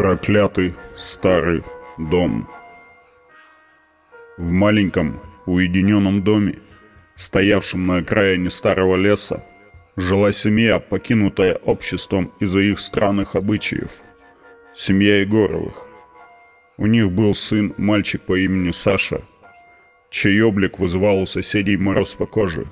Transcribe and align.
Проклятый 0.00 0.74
старый 0.96 1.62
дом. 1.98 2.48
В 4.38 4.50
маленьком 4.50 5.20
уединенном 5.44 6.22
доме, 6.22 6.54
стоявшем 7.16 7.86
на 7.86 7.98
окраине 7.98 8.48
старого 8.48 8.96
леса, 8.96 9.44
жила 9.96 10.32
семья, 10.32 10.78
покинутая 10.78 11.56
обществом 11.56 12.32
из-за 12.40 12.60
их 12.60 12.80
странных 12.80 13.36
обычаев. 13.36 13.90
Семья 14.74 15.20
Егоровых. 15.20 15.86
У 16.78 16.86
них 16.86 17.12
был 17.12 17.34
сын, 17.34 17.74
мальчик 17.76 18.22
по 18.22 18.38
имени 18.38 18.70
Саша, 18.70 19.20
чей 20.08 20.40
облик 20.40 20.78
вызывал 20.78 21.20
у 21.20 21.26
соседей 21.26 21.76
мороз 21.76 22.14
по 22.14 22.24
коже. 22.24 22.64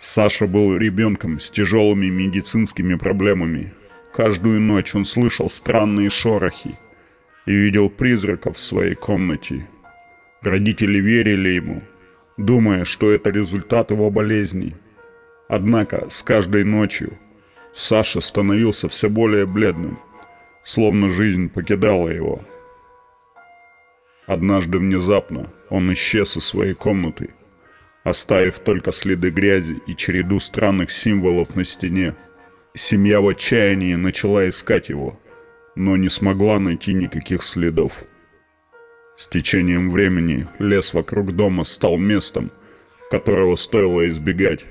Саша 0.00 0.48
был 0.48 0.76
ребенком 0.76 1.38
с 1.38 1.50
тяжелыми 1.50 2.06
медицинскими 2.06 2.96
проблемами– 2.96 3.72
Каждую 4.14 4.60
ночь 4.60 4.94
он 4.94 5.04
слышал 5.04 5.50
странные 5.50 6.08
шорохи 6.08 6.78
и 7.46 7.52
видел 7.52 7.90
призраков 7.90 8.56
в 8.56 8.60
своей 8.60 8.94
комнате. 8.94 9.66
Родители 10.40 10.98
верили 10.98 11.48
ему, 11.48 11.82
думая, 12.36 12.84
что 12.84 13.10
это 13.10 13.30
результат 13.30 13.90
его 13.90 14.10
болезни. 14.10 14.76
Однако 15.48 16.08
с 16.10 16.22
каждой 16.22 16.62
ночью 16.62 17.18
Саша 17.74 18.20
становился 18.20 18.88
все 18.88 19.10
более 19.10 19.46
бледным, 19.46 19.98
словно 20.62 21.08
жизнь 21.08 21.48
покидала 21.48 22.08
его. 22.08 22.40
Однажды 24.28 24.78
внезапно 24.78 25.52
он 25.70 25.92
исчез 25.92 26.36
из 26.36 26.44
своей 26.44 26.74
комнаты, 26.74 27.30
оставив 28.04 28.60
только 28.60 28.92
следы 28.92 29.30
грязи 29.30 29.82
и 29.88 29.96
череду 29.96 30.38
странных 30.38 30.92
символов 30.92 31.56
на 31.56 31.64
стене. 31.64 32.14
Семья 32.76 33.20
в 33.20 33.28
отчаянии 33.28 33.94
начала 33.94 34.48
искать 34.48 34.88
его, 34.88 35.16
но 35.76 35.96
не 35.96 36.08
смогла 36.08 36.58
найти 36.58 36.92
никаких 36.92 37.44
следов. 37.44 38.02
С 39.16 39.28
течением 39.28 39.90
времени 39.90 40.48
лес 40.58 40.92
вокруг 40.92 41.36
дома 41.36 41.62
стал 41.62 41.98
местом, 41.98 42.50
которого 43.12 43.54
стоило 43.54 44.08
избегать. 44.08 44.64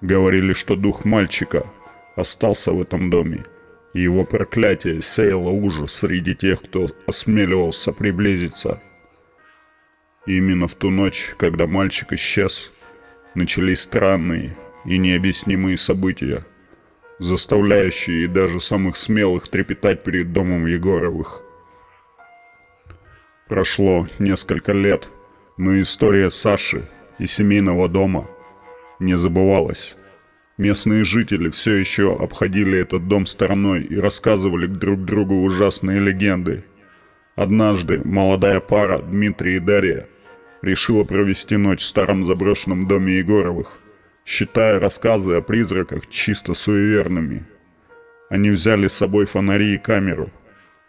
Говорили, 0.00 0.52
что 0.52 0.74
дух 0.74 1.04
мальчика 1.04 1.64
остался 2.16 2.72
в 2.72 2.82
этом 2.82 3.08
доме, 3.08 3.44
и 3.94 4.00
его 4.00 4.24
проклятие 4.24 5.00
сеяло 5.00 5.50
ужас 5.50 5.92
среди 5.92 6.34
тех, 6.34 6.60
кто 6.60 6.88
осмеливался 7.06 7.92
приблизиться. 7.92 8.82
Именно 10.26 10.66
в 10.66 10.74
ту 10.74 10.90
ночь, 10.90 11.36
когда 11.38 11.68
мальчик 11.68 12.14
исчез, 12.14 12.72
начались 13.36 13.80
странные 13.80 14.56
и 14.84 14.98
необъяснимые 14.98 15.78
события– 15.78 16.44
заставляющие 17.22 18.26
даже 18.26 18.60
самых 18.60 18.96
смелых 18.96 19.48
трепетать 19.48 20.02
перед 20.02 20.32
домом 20.32 20.66
Егоровых. 20.66 21.42
Прошло 23.48 24.08
несколько 24.18 24.72
лет, 24.72 25.08
но 25.56 25.80
история 25.80 26.30
Саши 26.30 26.88
и 27.18 27.26
семейного 27.26 27.88
дома 27.88 28.26
не 28.98 29.16
забывалась. 29.16 29.96
Местные 30.58 31.04
жители 31.04 31.48
все 31.50 31.74
еще 31.74 32.16
обходили 32.16 32.78
этот 32.78 33.06
дом 33.08 33.26
стороной 33.26 33.82
и 33.82 33.96
рассказывали 33.96 34.66
друг 34.66 35.04
другу 35.04 35.42
ужасные 35.42 36.00
легенды. 36.00 36.64
Однажды 37.36 38.00
молодая 38.04 38.60
пара 38.60 39.00
Дмитрий 39.00 39.56
и 39.56 39.60
Дарья 39.60 40.08
решила 40.60 41.04
провести 41.04 41.56
ночь 41.56 41.82
в 41.82 41.86
старом 41.86 42.24
заброшенном 42.26 42.86
доме 42.86 43.18
Егоровых 43.18 43.81
считая 44.24 44.78
рассказы 44.78 45.34
о 45.34 45.40
призраках 45.40 46.08
чисто 46.08 46.54
суеверными. 46.54 47.44
Они 48.28 48.50
взяли 48.50 48.88
с 48.88 48.94
собой 48.94 49.26
фонари 49.26 49.74
и 49.74 49.78
камеру, 49.78 50.30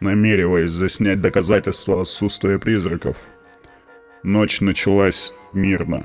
намереваясь 0.00 0.70
заснять 0.70 1.20
доказательства 1.20 2.02
отсутствия 2.02 2.58
призраков. 2.58 3.16
Ночь 4.22 4.60
началась 4.60 5.32
мирно. 5.52 6.04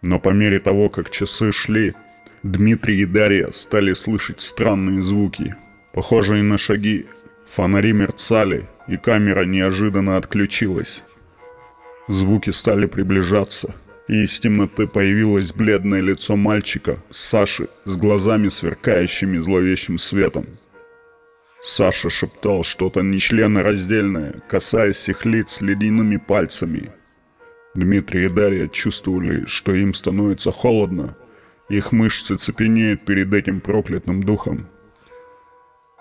Но 0.00 0.18
по 0.18 0.30
мере 0.30 0.60
того, 0.60 0.88
как 0.88 1.10
часы 1.10 1.52
шли, 1.52 1.94
Дмитрий 2.42 3.02
и 3.02 3.06
Дарья 3.06 3.50
стали 3.52 3.92
слышать 3.92 4.40
странные 4.40 5.02
звуки, 5.02 5.56
похожие 5.92 6.42
на 6.42 6.56
шаги. 6.56 7.06
Фонари 7.46 7.92
мерцали, 7.92 8.68
и 8.86 8.96
камера 8.96 9.44
неожиданно 9.44 10.16
отключилась. 10.16 11.02
Звуки 12.06 12.50
стали 12.50 12.86
приближаться– 12.86 13.74
и 14.08 14.24
из 14.24 14.40
темноты 14.40 14.86
появилось 14.86 15.52
бледное 15.52 16.00
лицо 16.00 16.34
мальчика, 16.34 16.98
Саши, 17.10 17.68
с 17.84 17.96
глазами 17.96 18.48
сверкающими 18.48 19.38
зловещим 19.38 19.98
светом. 19.98 20.46
Саша 21.62 22.08
шептал 22.08 22.64
что-то 22.64 23.02
нечленораздельное, 23.02 24.40
касаясь 24.48 25.08
их 25.08 25.26
лиц 25.26 25.60
ледяными 25.60 26.16
пальцами. 26.16 26.90
Дмитрий 27.74 28.26
и 28.26 28.28
Дарья 28.28 28.68
чувствовали, 28.68 29.44
что 29.46 29.74
им 29.74 29.92
становится 29.92 30.50
холодно, 30.52 31.16
их 31.68 31.92
мышцы 31.92 32.36
цепенеют 32.36 33.04
перед 33.04 33.32
этим 33.34 33.60
проклятым 33.60 34.22
духом. 34.22 34.68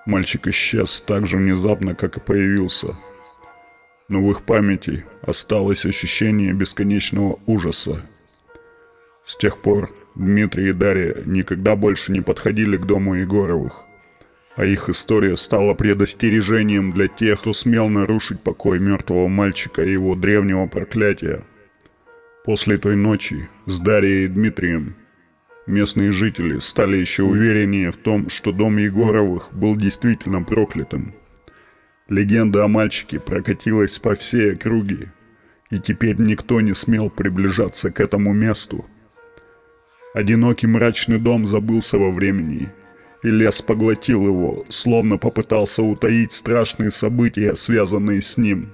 Мальчик 0.06 0.48
исчез 0.48 1.04
так 1.06 1.26
же 1.26 1.38
внезапно, 1.38 1.94
как 1.94 2.18
и 2.18 2.22
появился– 2.22 2.96
но 4.10 4.22
в 4.22 4.32
их 4.32 4.44
памяти 4.44 5.06
осталось 5.22 5.86
ощущение 5.86 6.54
бесконечного 6.54 7.40
ужаса. 7.46 8.02
С 9.26 9.36
тех 9.38 9.62
пор 9.62 9.94
Дмитрий 10.16 10.70
и 10.70 10.74
Дарья 10.74 11.18
никогда 11.26 11.76
больше 11.76 12.12
не 12.12 12.22
подходили 12.22 12.78
к 12.78 12.86
дому 12.86 13.16
Егоровых, 13.16 13.84
а 14.56 14.66
их 14.66 14.90
история 14.90 15.36
стала 15.36 15.74
предостережением 15.74 16.92
для 16.92 17.08
тех, 17.08 17.42
кто 17.42 17.54
смел 17.54 17.90
нарушить 17.90 18.42
покой 18.42 18.80
мертвого 18.80 19.28
мальчика 19.28 19.84
и 19.84 19.92
его 19.92 20.16
древнего 20.16 20.68
проклятия. 20.68 21.44
После 22.46 22.78
той 22.78 22.96
ночи 22.96 23.50
с 23.66 23.80
Дарьей 23.80 24.26
и 24.26 24.30
Дмитрием 24.30 24.96
местные 25.66 26.14
жители 26.14 26.60
стали 26.60 26.96
еще 26.96 27.24
увереннее 27.24 27.92
в 27.92 27.98
том, 27.98 28.30
что 28.30 28.54
дом 28.54 28.78
Егоровых 28.78 29.50
был 29.52 29.76
действительно 29.76 30.42
проклятым– 30.42 31.14
Легенда 32.10 32.64
о 32.64 32.68
мальчике 32.68 33.20
прокатилась 33.20 34.00
по 34.00 34.16
всей 34.16 34.54
округе, 34.54 35.12
и 35.70 35.78
теперь 35.78 36.16
никто 36.18 36.62
не 36.62 36.74
смел 36.74 37.10
приближаться 37.10 37.92
к 37.92 38.00
этому 38.00 38.34
месту. 38.34 38.86
Одинокий 40.14 40.68
мрачный 40.68 41.20
дом 41.20 41.46
забылся 41.46 41.98
во 41.98 42.12
времени, 42.12 42.70
и 43.24 43.30
лес 43.30 43.62
поглотил 43.62 44.26
его, 44.26 44.66
словно 44.70 45.18
попытался 45.18 45.84
утаить 45.84 46.32
страшные 46.32 46.92
события, 46.92 47.56
связанные 47.56 48.22
с 48.22 48.38
ним. 48.38 48.70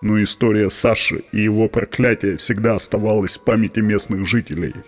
Но 0.00 0.22
история 0.22 0.70
Саши 0.70 1.24
и 1.32 1.40
его 1.40 1.68
проклятие 1.68 2.36
всегда 2.36 2.76
оставалась 2.76 3.36
в 3.36 3.42
памяти 3.42 3.80
местных 3.80 4.26
жителей– 4.26 4.74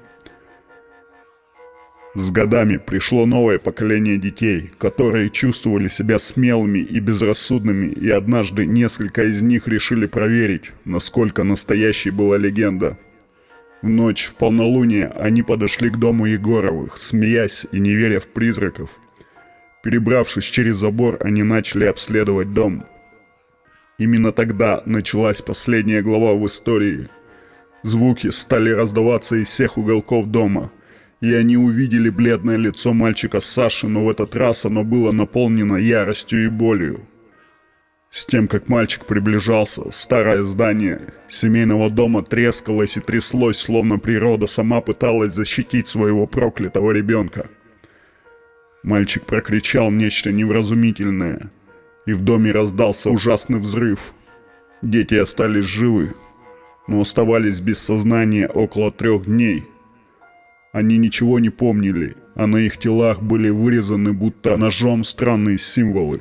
с 2.15 2.33
годами 2.33 2.77
пришло 2.77 3.25
новое 3.25 3.59
поколение 3.59 4.19
детей, 4.19 4.73
которые 4.79 5.31
чувствовали 5.31 5.87
себя 5.87 6.19
смелыми 6.19 6.81
и 6.81 6.99
безрассудными, 6.99 7.87
и 7.87 8.11
однажды 8.11 8.67
несколько 8.67 9.23
из 9.25 9.43
них 9.43 9.69
решили 9.69 10.07
проверить, 10.07 10.73
насколько 10.85 11.45
настоящей 11.45 12.11
была 12.11 12.37
легенда. 12.37 12.99
В 13.81 13.89
ночь 13.89 14.25
в 14.25 14.35
полнолуние 14.35 15.07
они 15.09 15.43
подошли 15.43 15.89
к 15.89 15.99
дому 15.99 16.27
Егоровых, 16.27 16.99
смеясь 16.99 17.67
и 17.71 17.79
не 17.79 17.95
веря 17.95 18.19
в 18.19 18.27
призраков. 18.27 18.91
Перебравшись 19.85 20.45
через 20.45 20.77
забор, 20.77 21.17
они 21.21 21.45
начали 21.45 21.85
обследовать 21.85 22.53
дом. 22.53 22.85
Именно 23.99 24.33
тогда 24.33 24.83
началась 24.85 25.43
последняя 25.43 26.03
глава 26.03 26.35
в 26.35 26.47
истории. 26.49 27.09
Звуки 27.85 28.31
стали 28.31 28.71
раздаваться 28.71 29.37
из 29.37 29.47
всех 29.47 29.79
уголков 29.79 30.27
дома– 30.27 30.73
и 31.21 31.35
они 31.35 31.57
увидели 31.57 32.09
бледное 32.09 32.57
лицо 32.57 32.93
мальчика 32.93 33.41
Саши, 33.41 33.89
но 33.89 34.05
в 34.05 34.11
этот 34.11 34.35
раз 34.35 34.65
оно 34.65 34.85
было 34.85 35.13
наполнено 35.13 35.77
яростью 35.77 36.45
и 36.45 36.49
болью. 36.49 37.07
С 38.11 38.25
тем, 38.25 38.49
как 38.49 38.69
мальчик 38.69 39.05
приближался, 39.05 39.91
старое 39.93 40.43
здание 40.43 41.13
семейного 41.29 41.91
дома 41.91 42.25
трескалось 42.25 42.97
и 42.97 43.01
тряслось, 43.01 43.59
словно 43.59 43.99
природа 43.99 44.47
сама 44.47 44.81
пыталась 44.81 45.35
защитить 45.35 45.87
своего 45.87 46.27
проклятого 46.27 46.91
ребенка. 46.91 47.49
Мальчик 48.83 49.27
прокричал 49.27 49.91
нечто 49.91 50.33
невразумительное, 50.33 51.53
и 52.07 52.15
в 52.15 52.23
доме 52.23 52.51
раздался 52.51 53.11
ужасный 53.11 53.61
взрыв. 53.61 54.15
Дети 54.83 55.15
остались 55.15 55.67
живы, 55.67 56.15
но 56.89 57.03
оставались 57.03 57.61
без 57.61 57.79
сознания 57.79 58.49
около 58.49 58.91
трех 58.91 59.27
дней– 59.27 59.65
они 60.73 60.99
ничего 60.99 61.39
не 61.39 61.51
помнили, 61.51 62.17
а 62.35 62.47
на 62.47 62.57
их 62.57 62.79
телах 62.79 63.23
были 63.23 63.49
вырезаны 63.49 64.13
будто 64.13 64.57
ножом 64.57 65.05
странные 65.05 65.59
символы. 65.59 66.21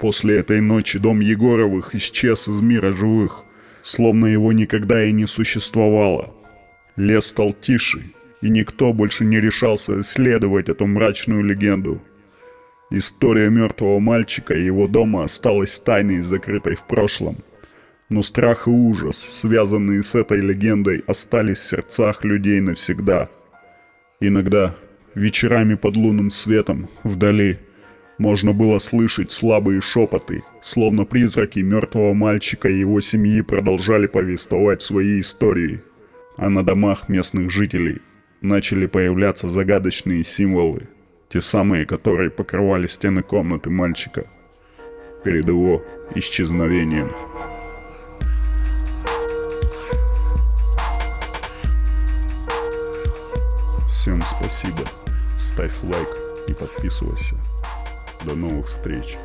После 0.00 0.38
этой 0.38 0.60
ночи 0.60 0.98
дом 0.98 1.20
Егоровых 1.20 1.94
исчез 1.94 2.48
из 2.48 2.60
мира 2.60 2.92
живых, 2.92 3.42
словно 3.82 4.26
его 4.26 4.52
никогда 4.52 5.04
и 5.04 5.12
не 5.12 5.26
существовало. 5.26 6.32
Лес 6.96 7.26
стал 7.26 7.52
тише, 7.52 8.02
и 8.40 8.48
никто 8.48 8.92
больше 8.92 9.24
не 9.24 9.40
решался 9.40 10.00
исследовать 10.00 10.68
эту 10.68 10.86
мрачную 10.86 11.42
легенду. 11.42 12.02
История 12.90 13.50
мертвого 13.50 13.98
мальчика 13.98 14.54
и 14.54 14.64
его 14.64 14.86
дома 14.86 15.24
осталась 15.24 15.78
тайной, 15.78 16.20
закрытой 16.20 16.76
в 16.76 16.84
прошлом. 16.84 17.38
Но 18.08 18.22
страх 18.22 18.66
и 18.66 18.70
ужас, 18.70 19.16
связанные 19.16 20.02
с 20.02 20.14
этой 20.14 20.40
легендой, 20.40 21.02
остались 21.06 21.58
в 21.58 21.68
сердцах 21.68 22.24
людей 22.24 22.60
навсегда. 22.60 23.30
Иногда, 24.20 24.74
вечерами 25.14 25.74
под 25.74 25.96
лунным 25.96 26.30
светом, 26.30 26.88
вдали, 27.02 27.58
можно 28.18 28.52
было 28.52 28.78
слышать 28.78 29.32
слабые 29.32 29.80
шепоты, 29.80 30.42
словно 30.62 31.04
призраки 31.04 31.58
мертвого 31.60 32.14
мальчика 32.14 32.68
и 32.68 32.78
его 32.78 33.00
семьи 33.00 33.40
продолжали 33.40 34.06
повествовать 34.06 34.82
свои 34.82 35.20
истории. 35.20 35.82
А 36.36 36.50
на 36.50 36.64
домах 36.64 37.08
местных 37.08 37.50
жителей 37.50 38.02
начали 38.40 38.86
появляться 38.86 39.48
загадочные 39.48 40.24
символы, 40.24 40.88
те 41.32 41.40
самые, 41.40 41.86
которые 41.86 42.30
покрывали 42.30 42.86
стены 42.86 43.22
комнаты 43.22 43.70
мальчика 43.70 44.26
перед 45.24 45.46
его 45.46 45.82
исчезновением. 46.14 47.10
Всем 54.04 54.22
спасибо, 54.22 54.84
ставь 55.38 55.72
лайк 55.82 56.10
и 56.46 56.52
подписывайся. 56.52 57.36
До 58.22 58.34
новых 58.34 58.66
встреч! 58.66 59.16